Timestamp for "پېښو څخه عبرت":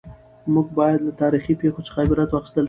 1.61-2.29